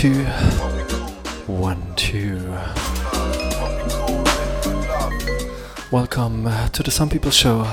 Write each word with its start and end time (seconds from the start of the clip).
Two. 0.00 0.24
One 1.46 1.94
two. 1.94 2.38
Welcome 5.90 6.44
to 6.72 6.82
the 6.82 6.90
Sun 6.90 7.10
People 7.10 7.30
Show. 7.30 7.66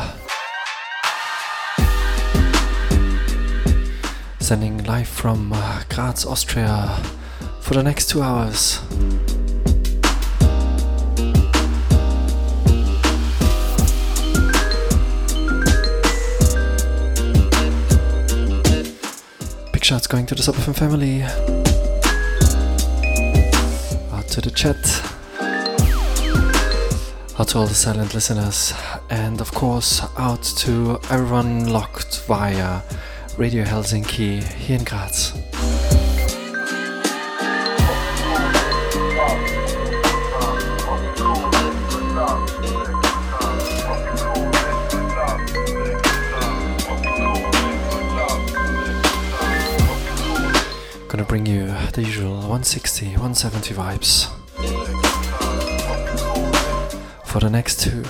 Sending 4.41 4.83
live 4.83 5.07
from 5.07 5.53
uh, 5.53 5.83
Graz, 5.87 6.25
Austria 6.25 7.01
for 7.61 7.75
the 7.75 7.83
next 7.83 8.09
two 8.09 8.21
hours. 8.21 8.81
Big 19.71 19.85
shouts 19.85 20.07
going 20.07 20.25
to 20.25 20.35
the 20.35 20.41
SubFM 20.41 20.75
family. 20.75 21.56
To 24.37 24.41
the 24.41 24.51
chat. 24.51 24.77
Out 27.39 27.47
to 27.47 27.57
all 27.57 27.65
the 27.65 27.73
silent 27.73 28.13
listeners. 28.13 28.71
And 29.09 29.41
of 29.41 29.51
course, 29.51 30.03
out 30.15 30.43
to 30.57 30.99
everyone 31.09 31.69
locked 31.69 32.21
via 32.27 32.83
Radio 33.39 33.63
Helsinki 33.63 34.43
here 34.43 34.77
in 34.77 34.83
Graz. 34.83 35.26
160, 52.57 53.05
170 53.09 53.75
vibes 53.75 54.25
for 57.23 57.39
the 57.39 57.49
next 57.51 57.79
two. 57.79 58.03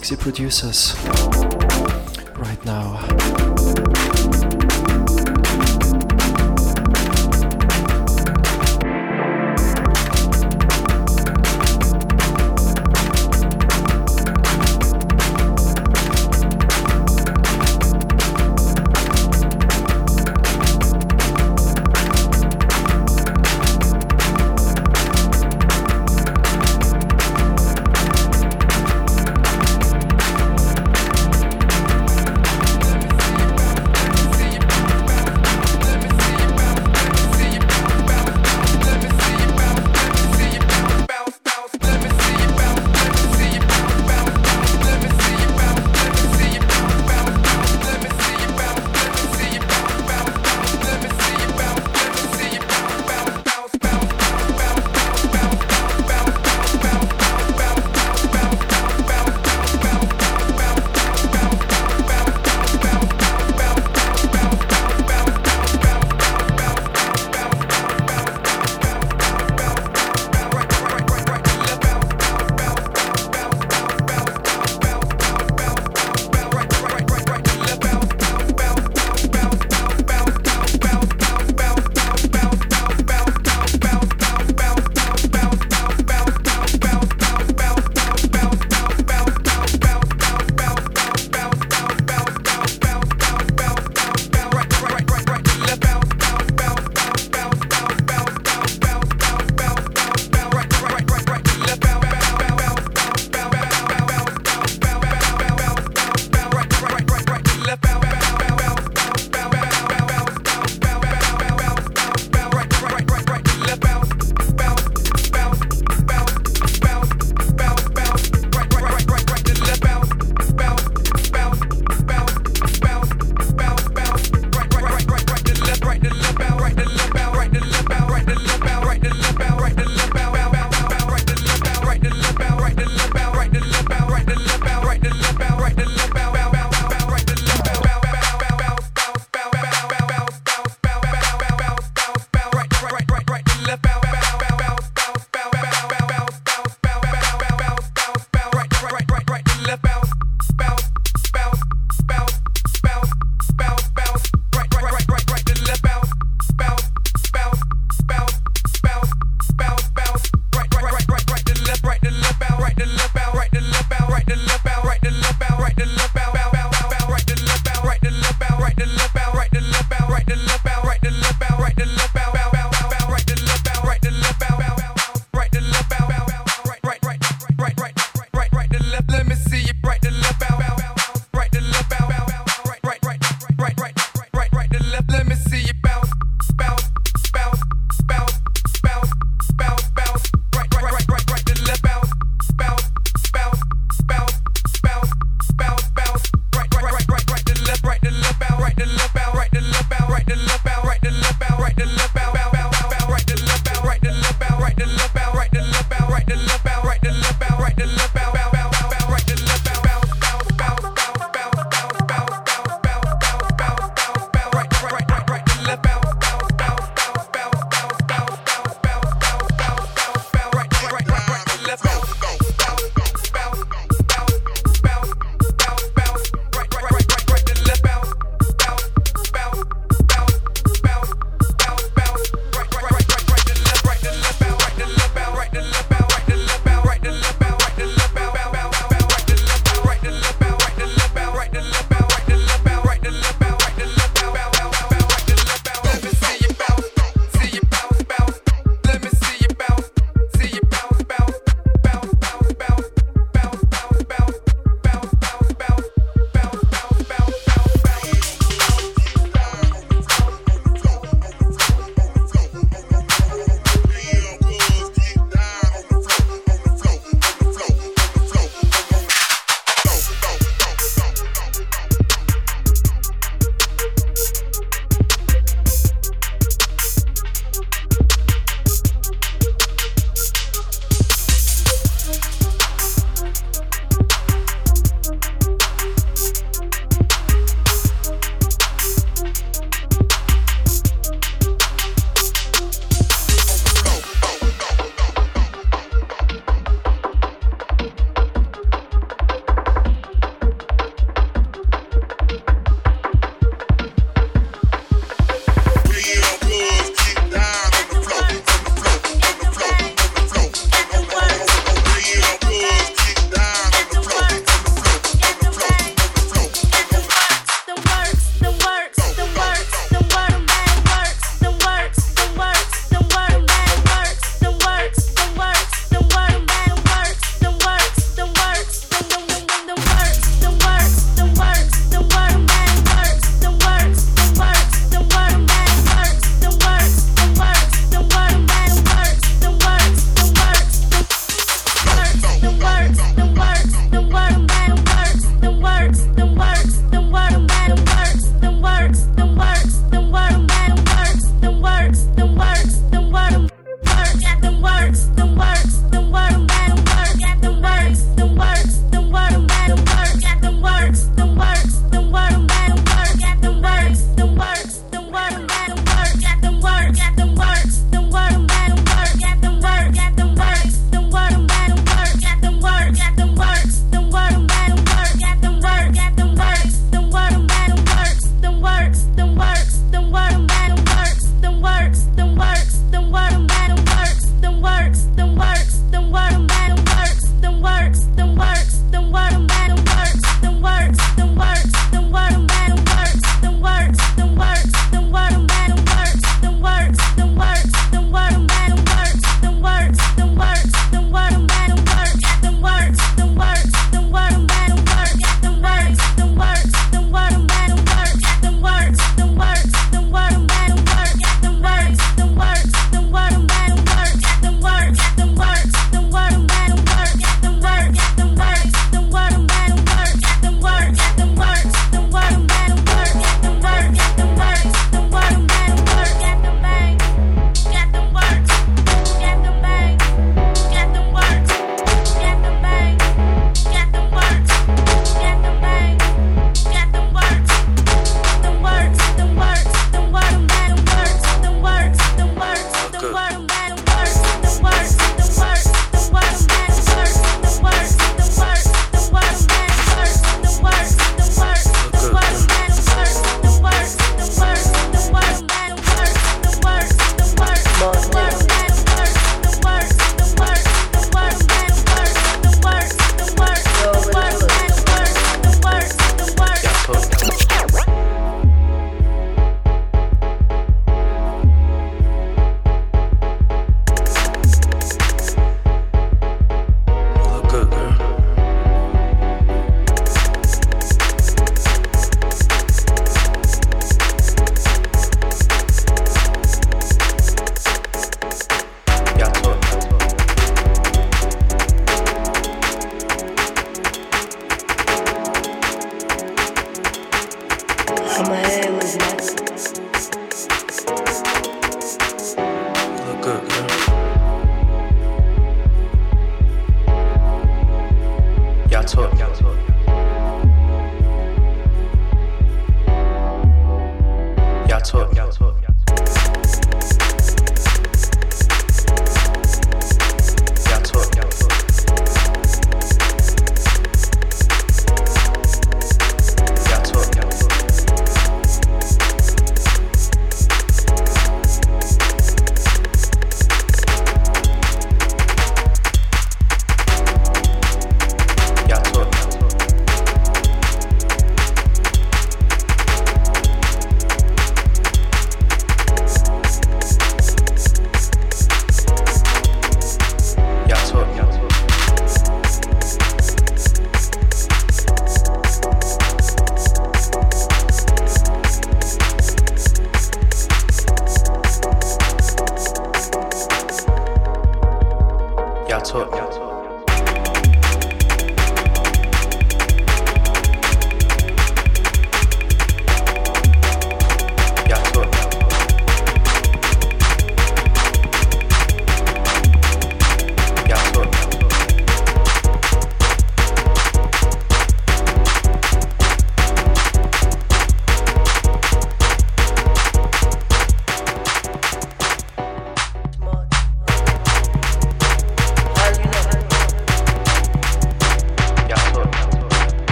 160 0.00 0.16
producers 0.16 1.49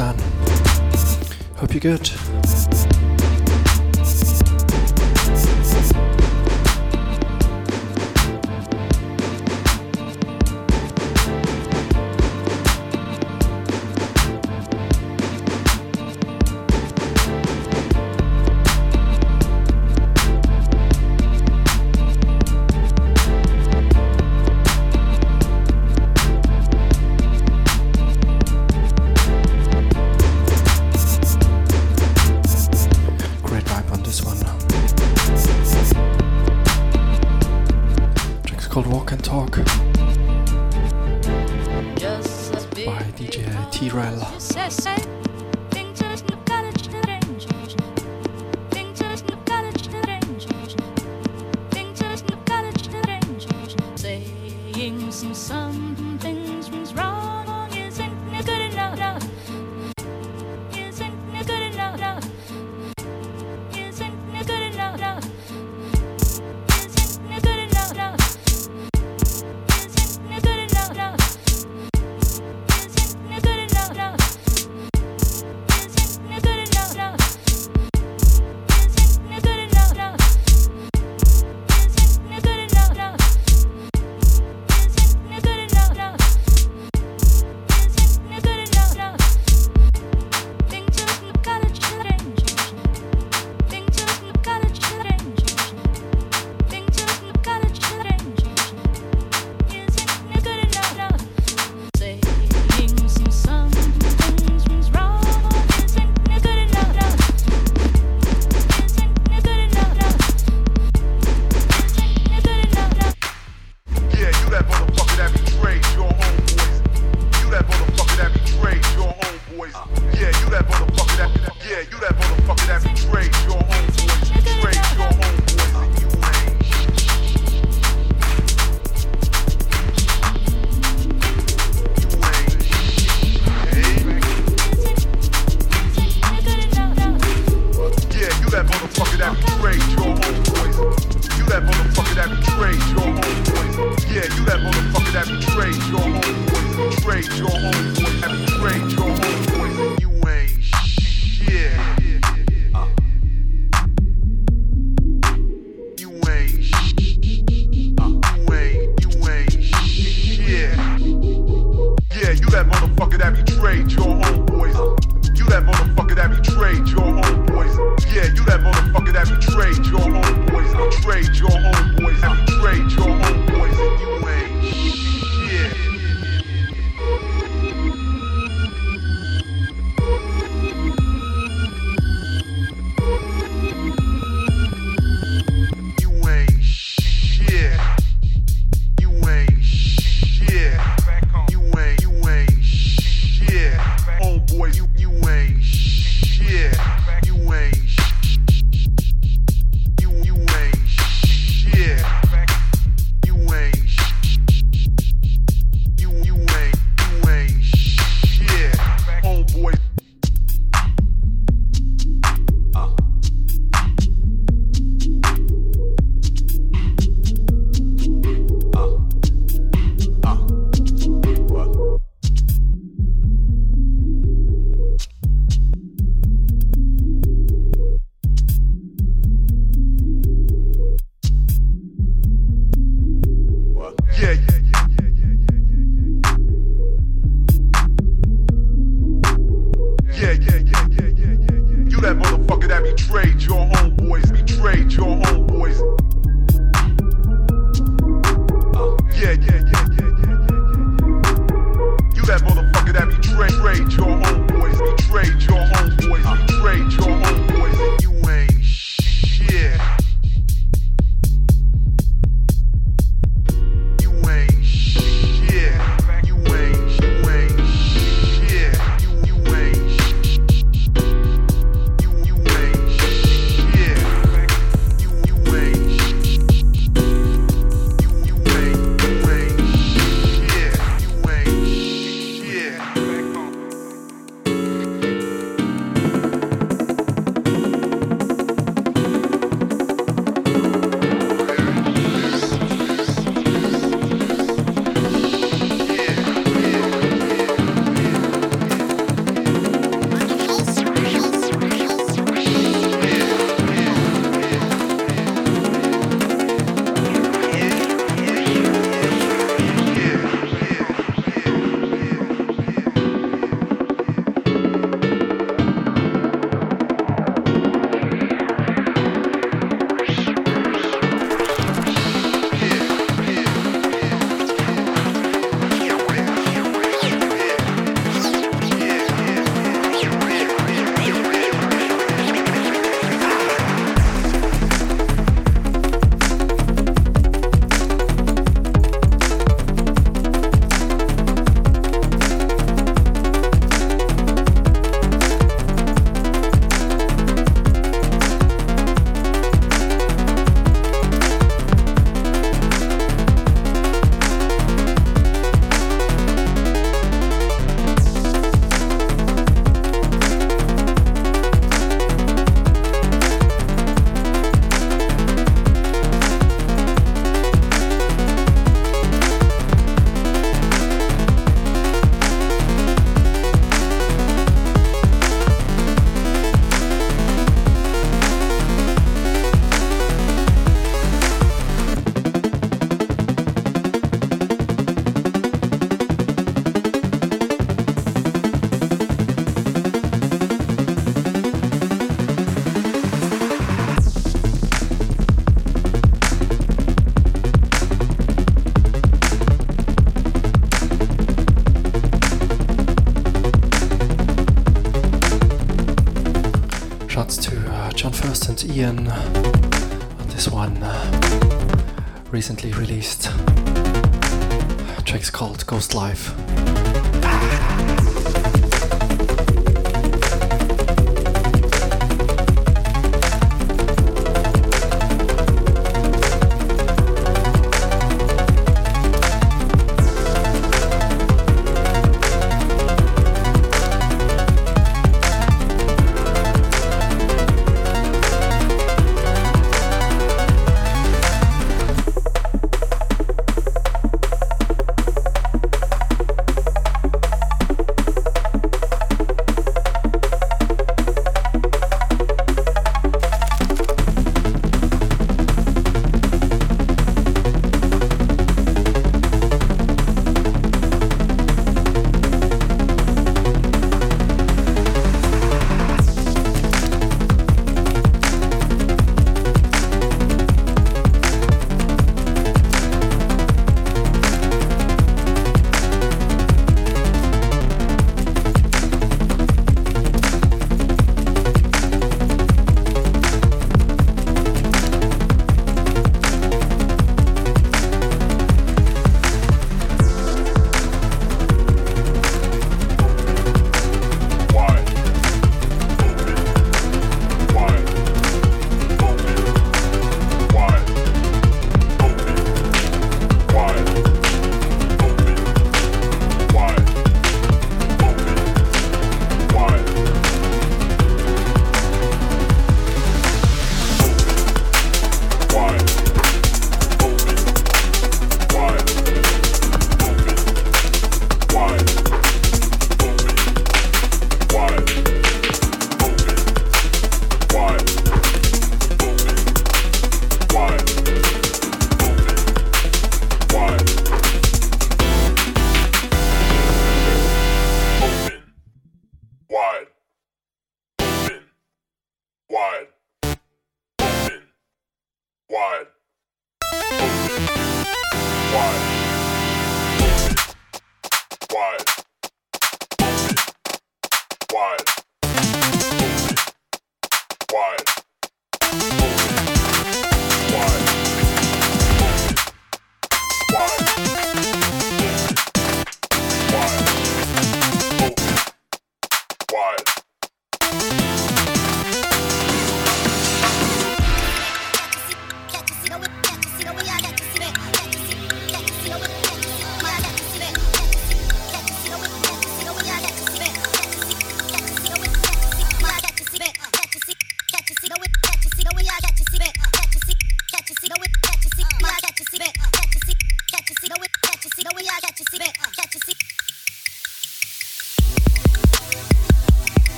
Hope 0.00 1.74
you're 1.74 1.80
good. 1.80 2.29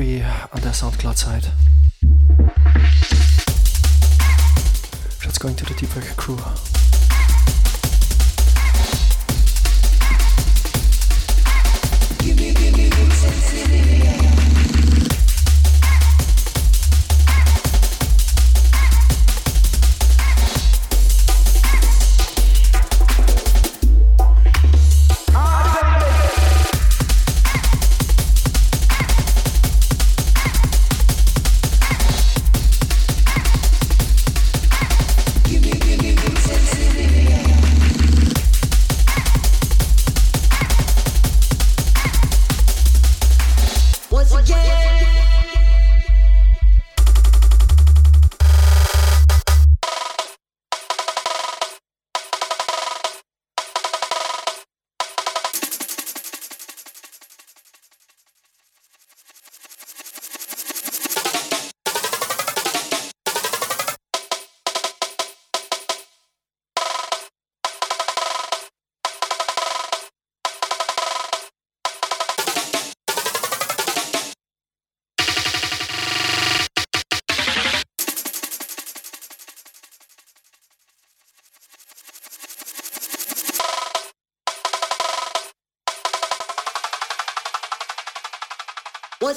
Free 0.00 0.24
an 0.50 0.62
der 0.62 0.72
Soundcloud-Seite. 0.72 1.52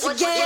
Once 0.02 0.22
again. 0.22 0.43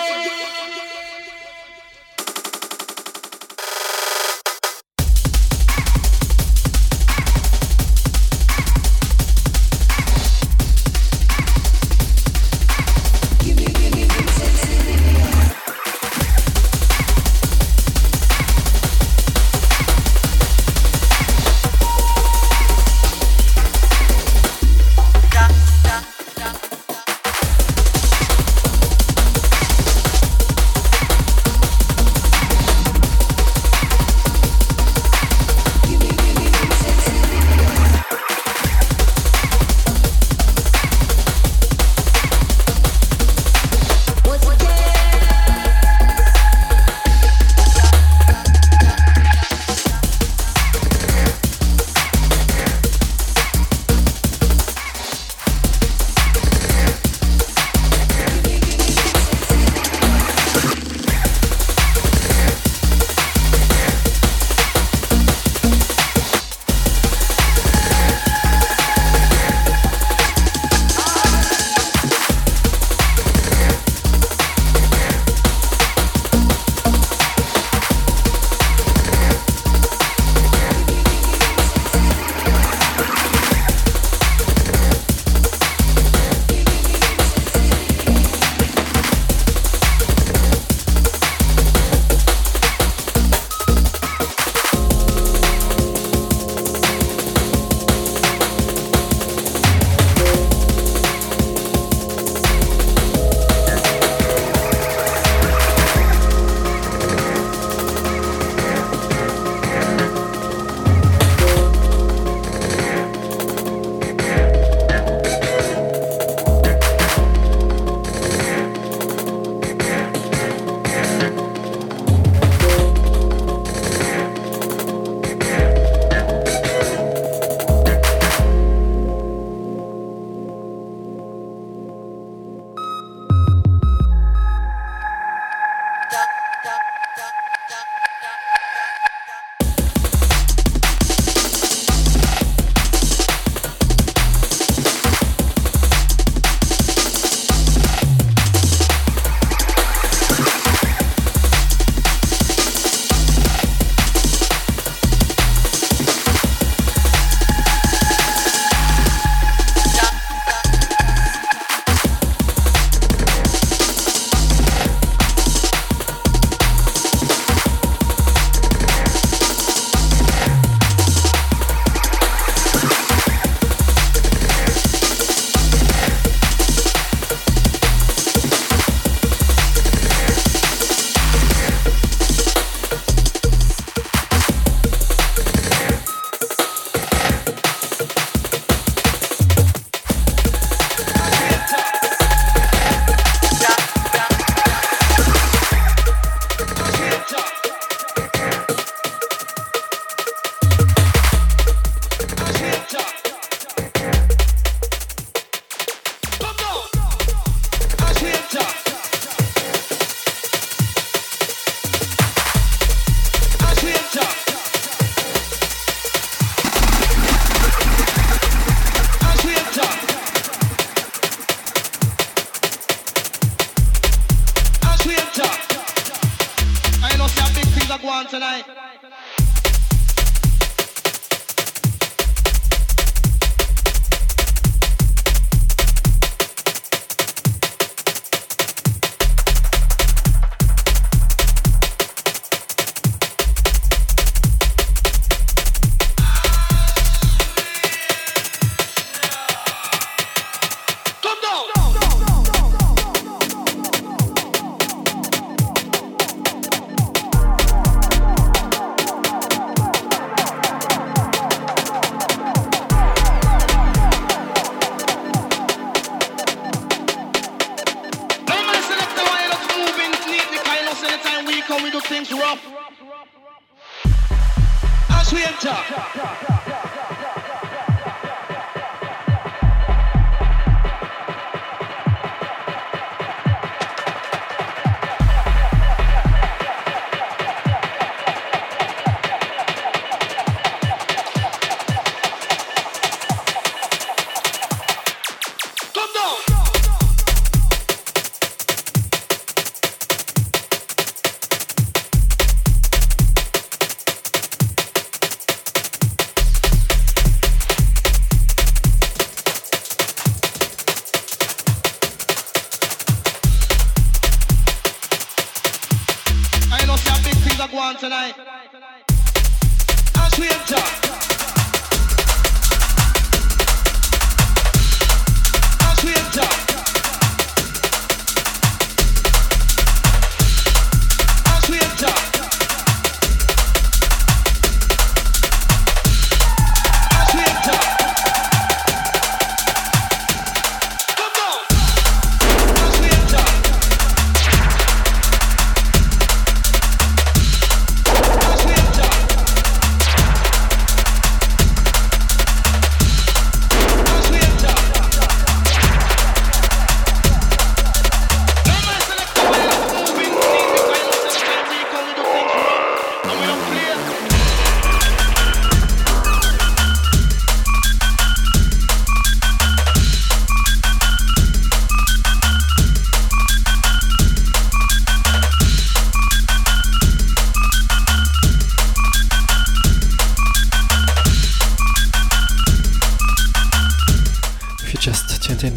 if 384.88 384.94
you 384.94 385.00
just 385.02 385.44
tuned 385.44 385.64
in. 385.66 385.76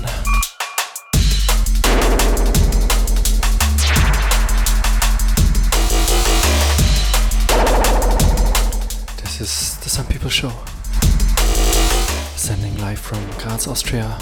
This 9.16 9.40
is 9.40 9.78
the 9.78 9.88
Sun 9.88 10.06
People 10.06 10.30
Show, 10.30 10.52
sending 12.36 12.78
live 12.78 13.00
from 13.00 13.18
Graz, 13.38 13.66
Austria. 13.66 14.16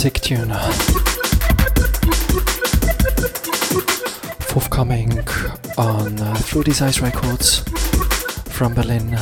Tune 0.00 0.48
forthcoming 4.48 5.12
on 5.76 6.18
uh, 6.18 6.34
Through 6.36 6.62
These 6.62 6.80
Eyes 6.80 7.02
Records 7.02 7.58
from 8.48 8.72
Berlin. 8.72 9.12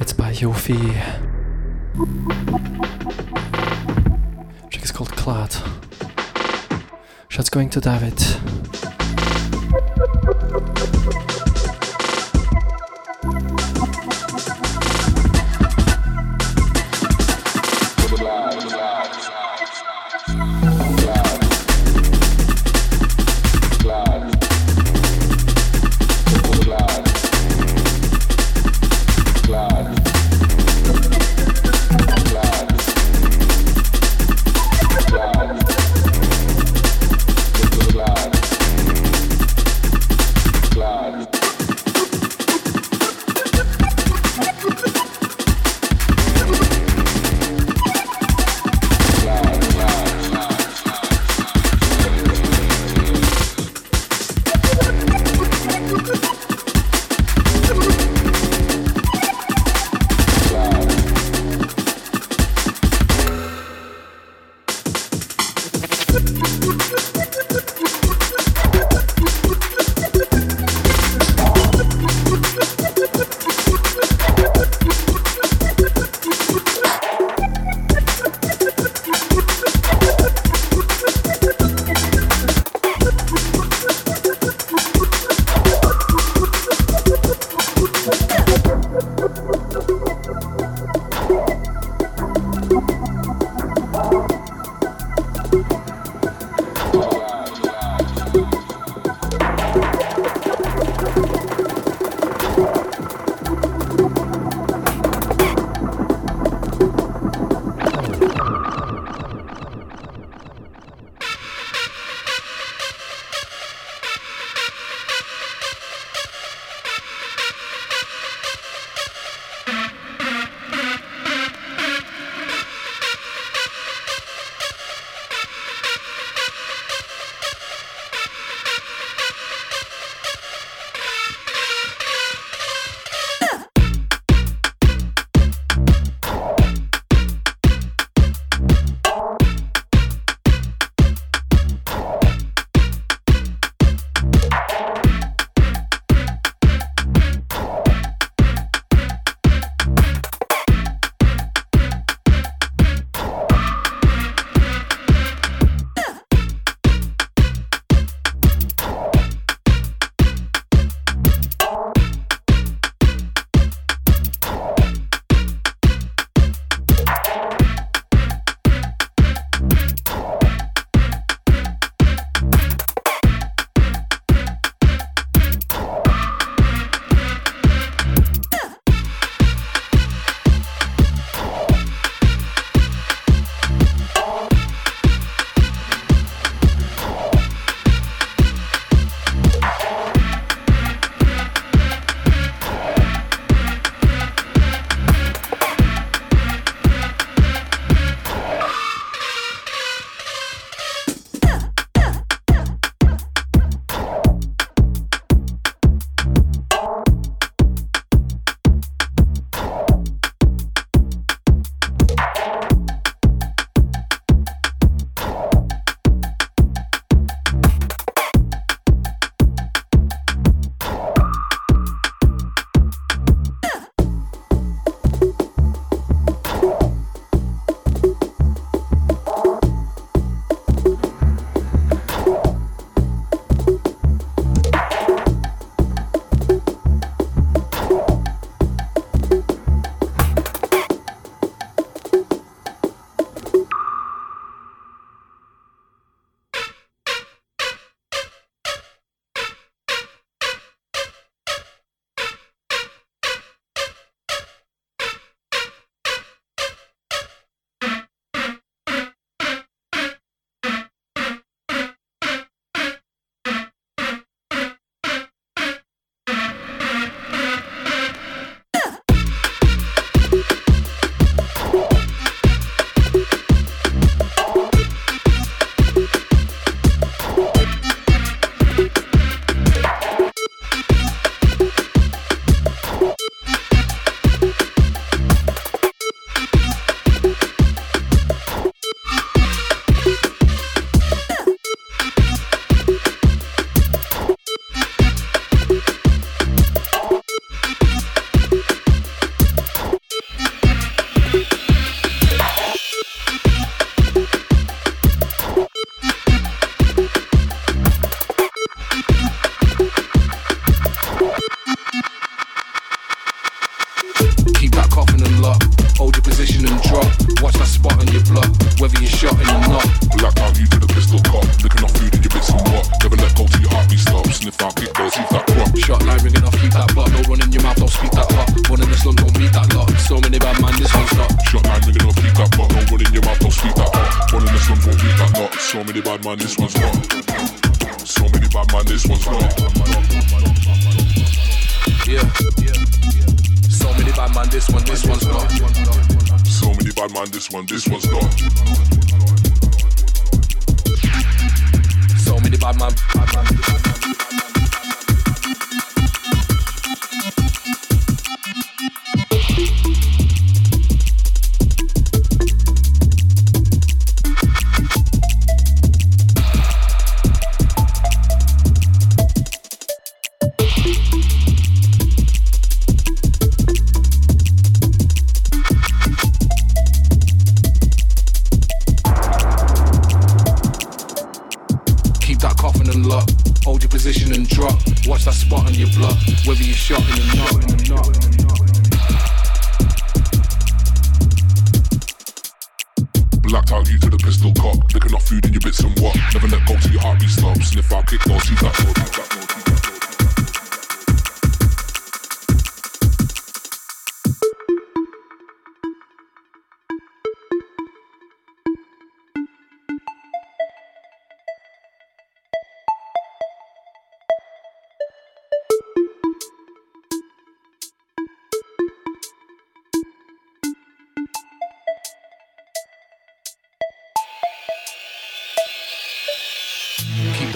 It's 0.00 0.14
by 0.14 0.32
Yoofee. 0.32 0.94
Track 4.70 4.82
is 4.82 4.92
called 4.92 5.12
Clad. 5.12 5.54
Shots 7.28 7.50
going 7.50 7.68
to 7.68 7.82
David. 7.82 8.45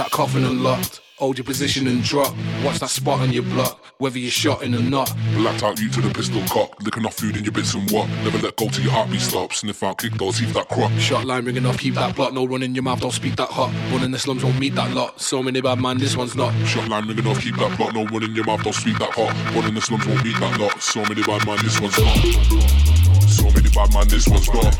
Coffin 0.08 0.44
unlocked. 0.44 1.00
Hold 1.20 1.36
your 1.36 1.44
position 1.44 1.86
and 1.86 2.02
drop. 2.02 2.34
Watch 2.64 2.78
that 2.78 2.88
spot 2.88 3.20
on 3.20 3.30
your 3.30 3.42
block, 3.42 3.84
whether 3.98 4.18
you're 4.18 4.30
shot 4.30 4.62
in 4.62 4.74
or 4.74 4.80
not. 4.80 5.12
Blacked 5.34 5.62
out 5.62 5.78
you 5.78 5.90
to 5.90 6.00
the 6.00 6.08
pistol 6.14 6.40
cock. 6.48 6.80
Licking 6.82 7.04
off 7.04 7.16
food 7.16 7.36
in 7.36 7.44
your 7.44 7.52
bits 7.52 7.74
and 7.74 7.90
what? 7.90 8.08
Never 8.24 8.38
let 8.38 8.56
go 8.56 8.68
till 8.68 8.84
your 8.84 8.92
heartbeat 8.92 9.20
stops. 9.20 9.58
Sniff 9.58 9.82
out, 9.82 9.98
kick 9.98 10.14
those, 10.14 10.38
teeth 10.38 10.54
that 10.54 10.70
crop. 10.70 10.90
Shot 10.92 11.26
line 11.26 11.44
ringing 11.44 11.66
off, 11.66 11.76
keep 11.76 11.92
that 11.96 12.16
block. 12.16 12.32
No 12.32 12.46
run 12.46 12.62
in 12.62 12.74
your 12.74 12.84
mouth, 12.84 13.00
don't 13.00 13.12
speak 13.12 13.36
that 13.36 13.50
hot. 13.50 13.70
One 13.92 14.02
in 14.02 14.12
the 14.12 14.18
slums 14.18 14.42
won't 14.42 14.58
meet 14.58 14.74
that 14.76 14.94
lot. 14.94 15.20
So 15.20 15.42
many 15.42 15.60
bad 15.60 15.78
man, 15.78 15.98
this 15.98 16.16
one's 16.16 16.34
not. 16.34 16.54
Shot 16.66 16.88
line 16.88 17.06
ringing 17.06 17.26
off, 17.26 17.42
keep 17.42 17.56
that 17.56 17.76
block. 17.76 17.92
No 17.92 18.06
run 18.06 18.22
in 18.22 18.34
your 18.34 18.46
mouth, 18.46 18.62
don't 18.62 18.72
speak 18.72 18.98
that 18.98 19.10
hot. 19.12 19.34
One 19.54 19.66
in 19.66 19.74
the 19.74 19.82
slums 19.82 20.06
won't 20.06 20.24
meet 20.24 20.40
that 20.40 20.58
lot. 20.58 20.80
So 20.80 21.02
many 21.02 21.22
bad 21.22 21.44
man, 21.44 21.58
this 21.62 21.78
one's 21.78 21.98
not. 21.98 22.16
So 23.28 23.44
many 23.50 23.68
bad 23.68 23.92
man, 23.92 24.08
this 24.08 24.26
one's 24.26 24.48
not. 24.48 24.74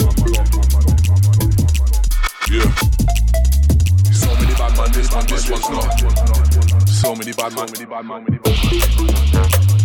Yeah 2.51 3.30
bad 4.61 4.77
man, 4.77 4.93
this 4.93 5.11
man, 5.15 5.27
this 5.27 5.51
one's 5.51 5.71
not. 5.71 6.87
So 6.87 7.15
many 7.15 7.33
bad 7.33 7.55
man, 7.55 7.67
man, 7.67 7.73
many 7.73 7.87
bad 7.87 8.05
man. 8.05 9.80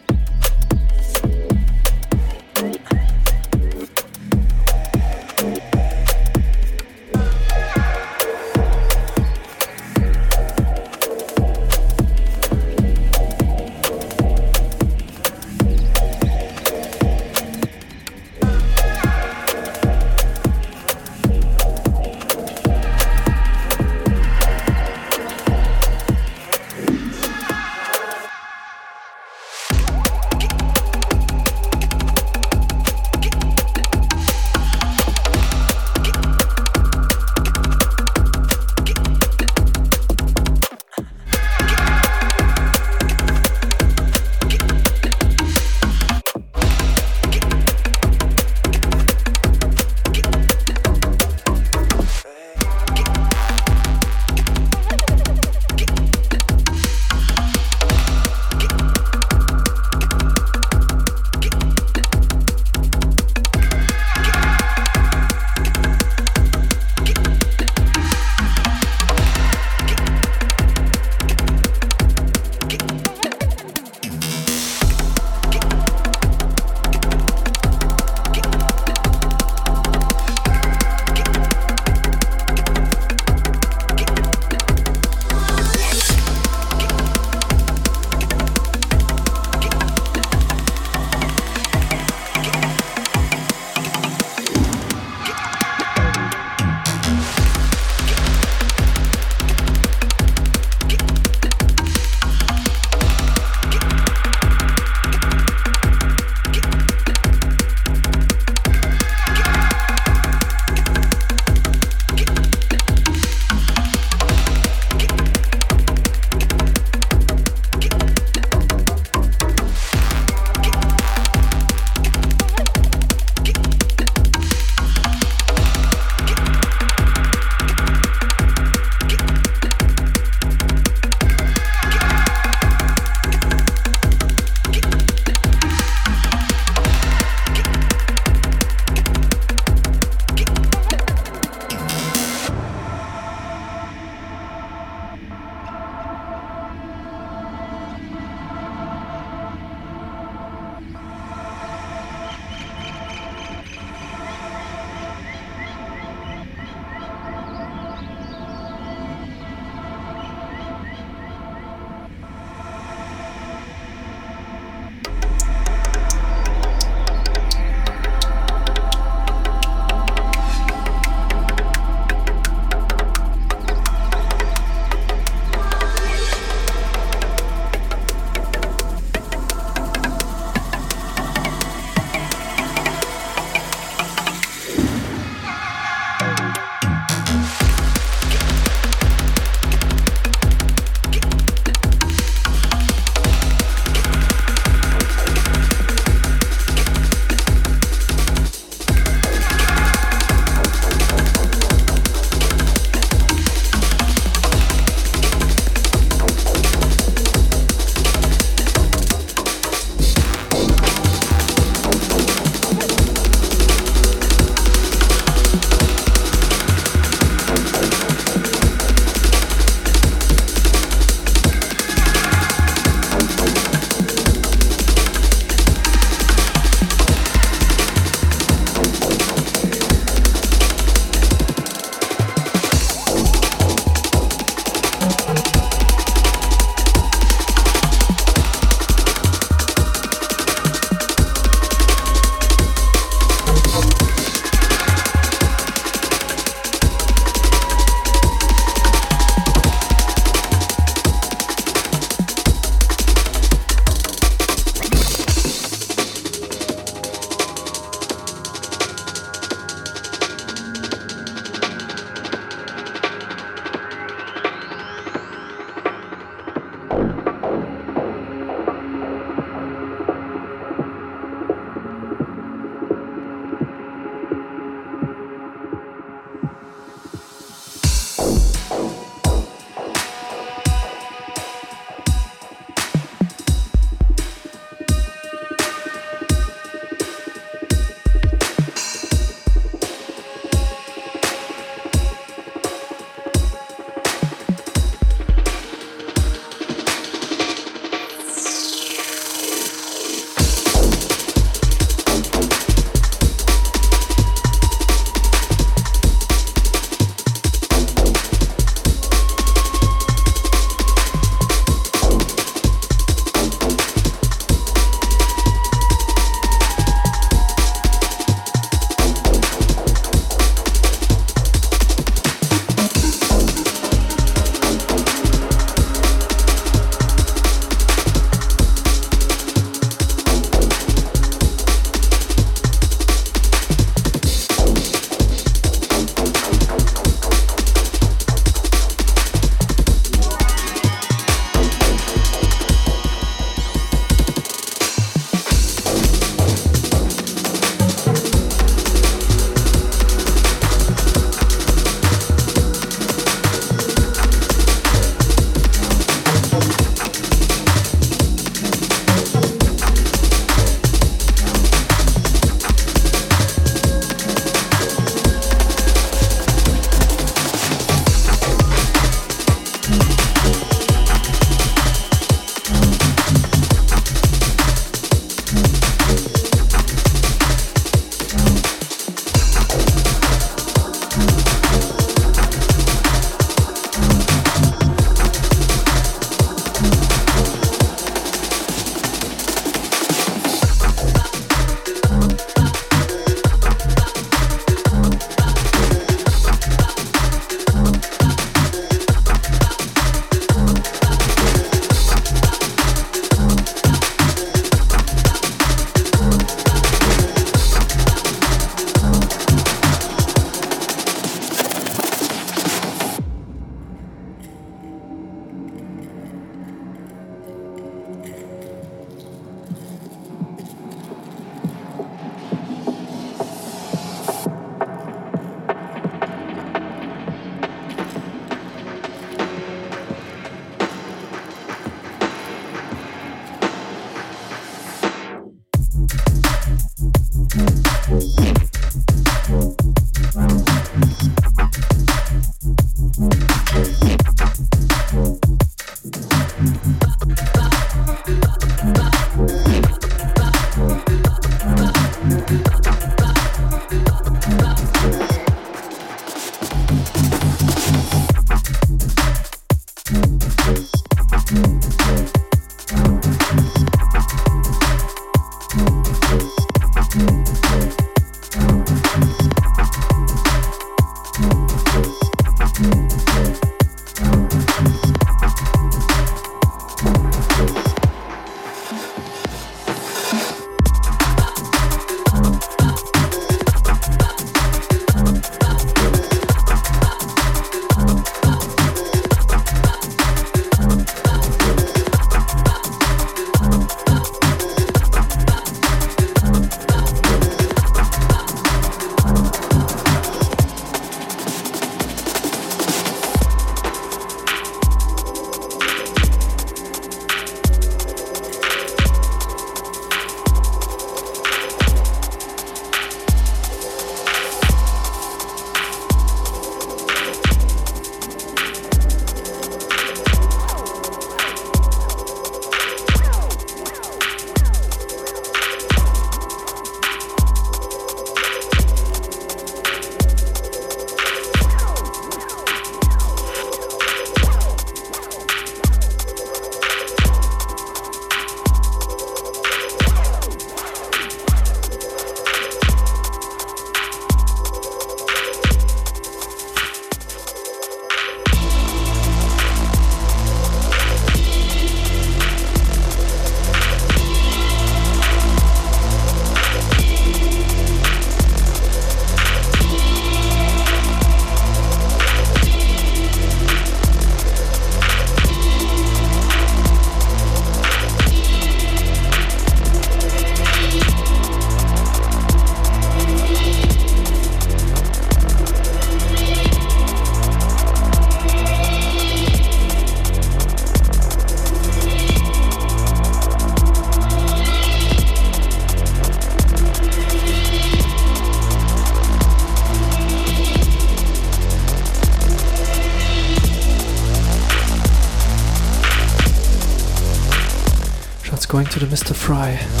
To 599.01 599.07
the 599.07 599.15
Mr. 599.15 599.33
Fry. 599.33 600.00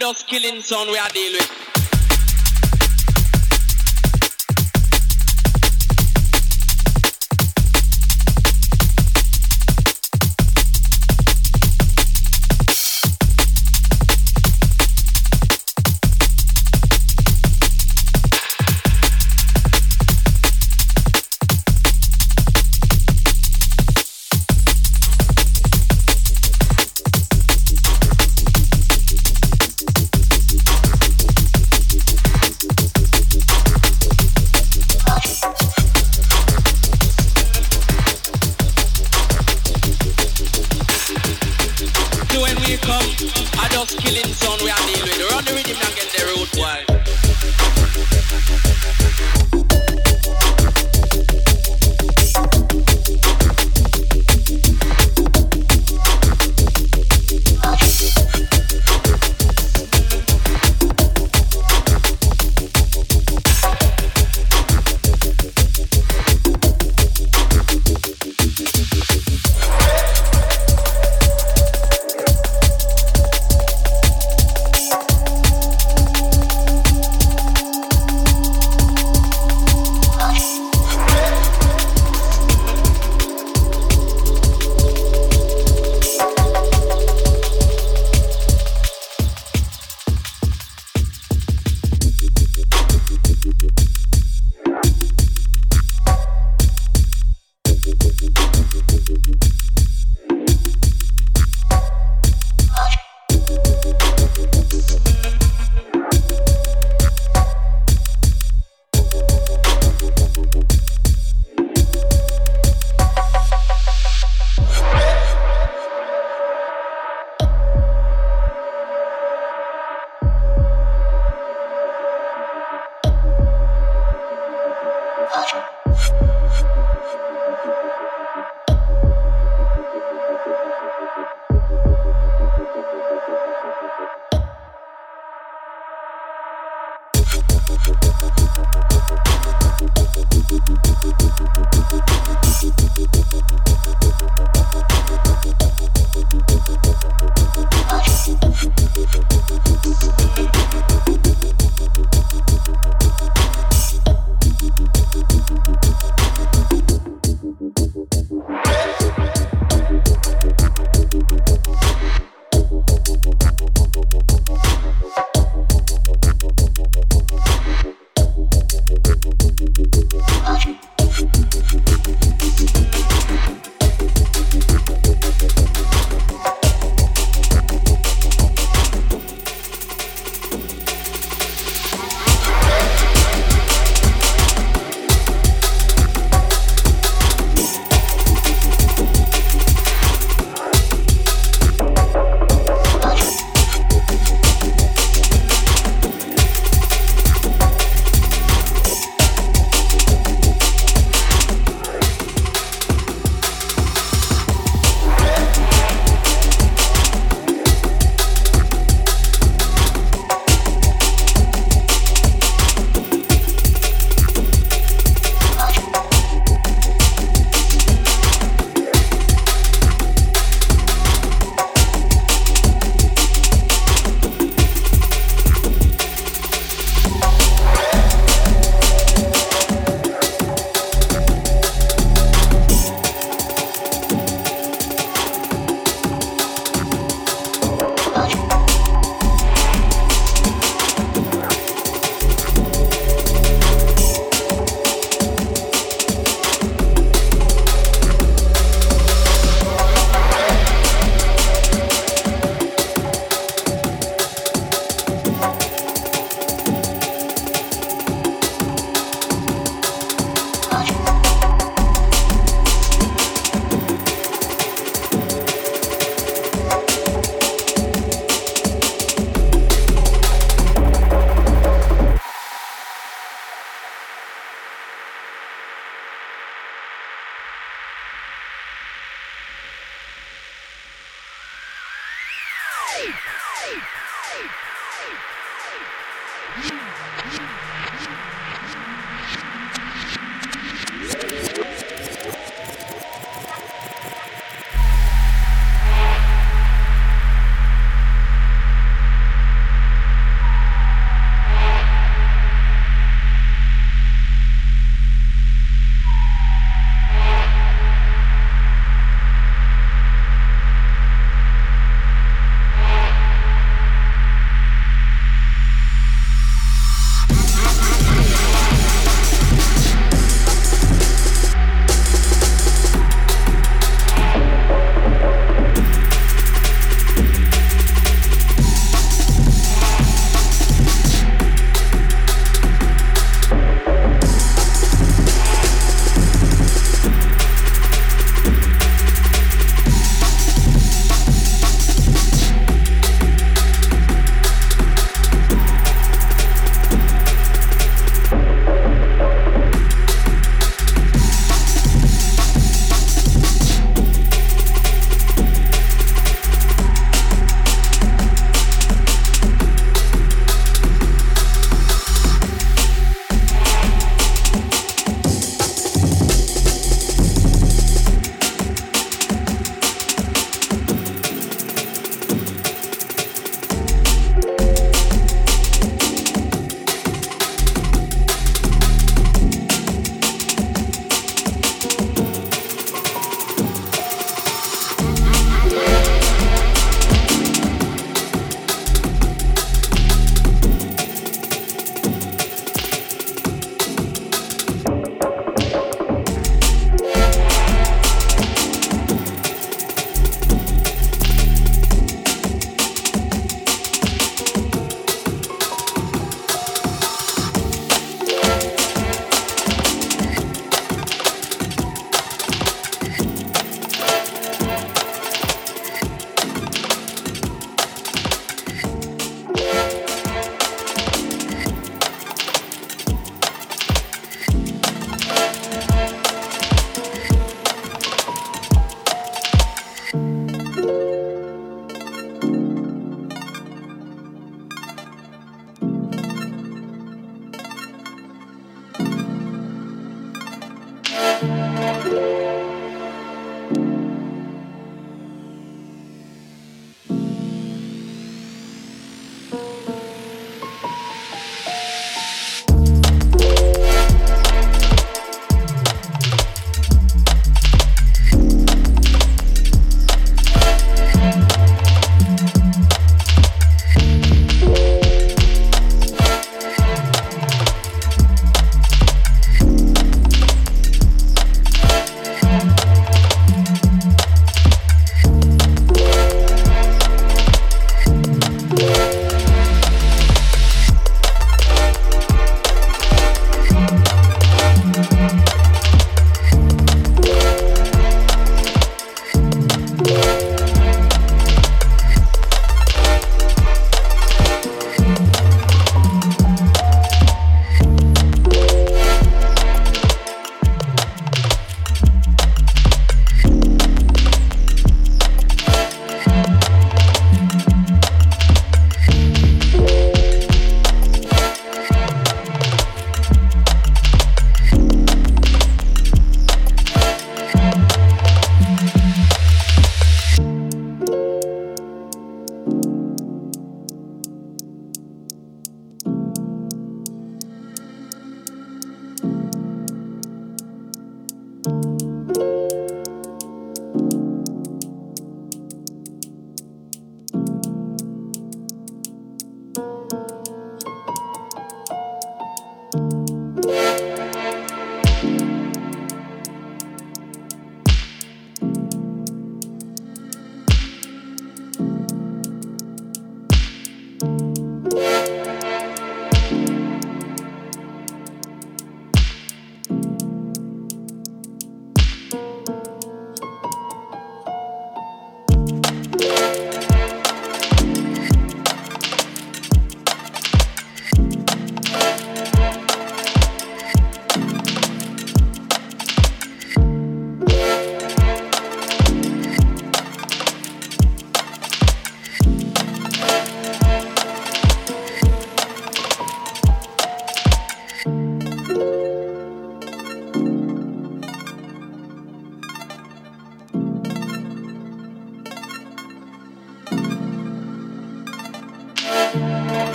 Just 0.00 0.26
killing 0.26 0.60
son 0.60 0.88
we 0.88 0.98
are 0.98 1.08
deal 1.10 1.32
with. 1.32 1.63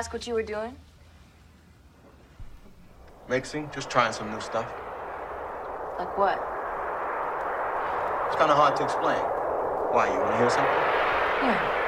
Ask 0.00 0.14
what 0.14 0.26
you 0.26 0.32
were 0.32 0.42
doing? 0.42 0.74
Mixing, 3.28 3.70
just 3.70 3.90
trying 3.90 4.14
some 4.14 4.30
new 4.30 4.40
stuff. 4.40 4.64
Like 5.98 6.16
what? 6.16 6.38
It's 8.28 8.36
kind 8.36 8.50
of 8.50 8.56
hard 8.56 8.76
to 8.76 8.84
explain. 8.84 9.20
Why, 9.92 10.08
you 10.10 10.18
want 10.18 10.32
to 10.32 10.38
hear 10.38 10.48
something? 10.48 10.72
Yeah. 11.44 11.79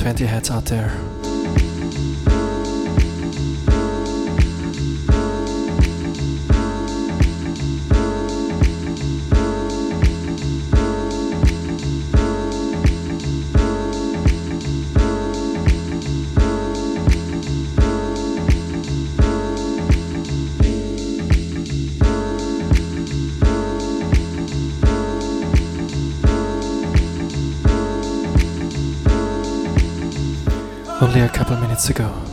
420 0.00 0.26
heads 0.26 0.50
out 0.50 0.64
there. 0.64 1.09
Couple 31.88 32.04
minutes 32.04 32.29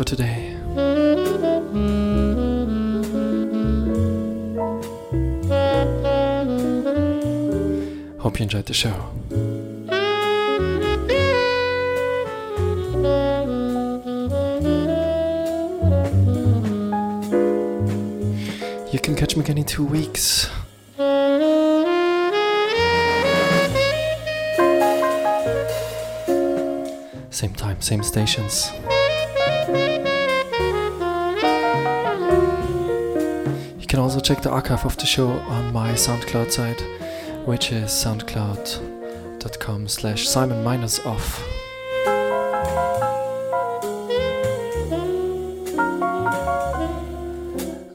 for 0.00 0.04
today. 0.04 0.56
Hope 8.18 8.38
you 8.38 8.44
enjoyed 8.44 8.64
the 8.64 8.72
show. 8.72 8.96
You 18.90 19.00
can 19.00 19.14
catch 19.16 19.36
me 19.36 19.42
again 19.42 19.58
in 19.58 19.64
two 19.64 19.84
weeks. 19.84 20.48
Same 27.30 27.54
time, 27.54 27.80
same 27.82 28.02
stations. 28.02 28.79
Check 34.20 34.42
the 34.42 34.50
archive 34.50 34.84
of 34.84 34.96
the 34.96 35.06
show 35.06 35.30
on 35.30 35.72
my 35.72 35.92
SoundCloud 35.92 36.50
site, 36.50 36.80
which 37.46 37.72
is 37.72 37.90
soundcloud.com 37.90 39.88
slash 39.88 40.28
Simon 40.28 40.62
minus 40.64 40.98
off. 41.06 41.42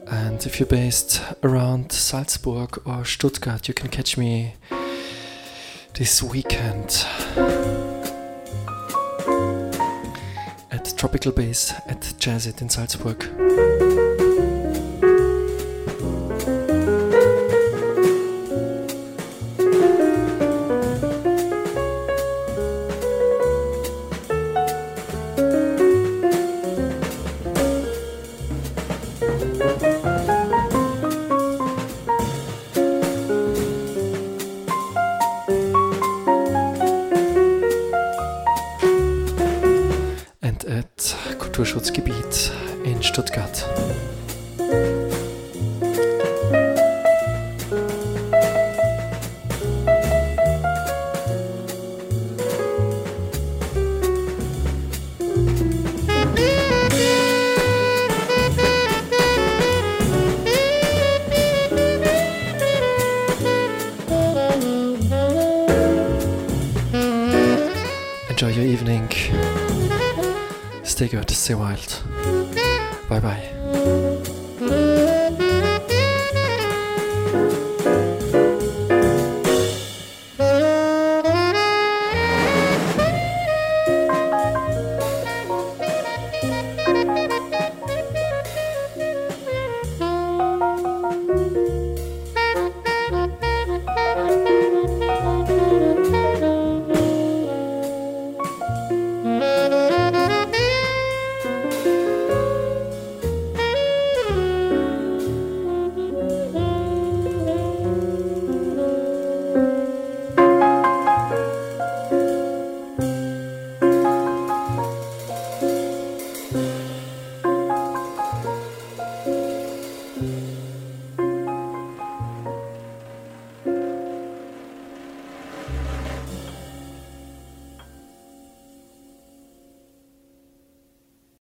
And 0.08 0.44
if 0.46 0.58
you're 0.58 0.66
based 0.66 1.22
around 1.42 1.92
Salzburg 1.92 2.80
or 2.86 3.04
Stuttgart, 3.04 3.68
you 3.68 3.74
can 3.74 3.88
catch 3.88 4.16
me 4.16 4.54
this 5.94 6.22
weekend 6.22 7.06
at 10.70 10.94
Tropical 10.96 11.32
Base 11.32 11.72
at 11.86 12.00
Jazzit 12.18 12.62
in 12.62 12.68
Salzburg. 12.68 13.35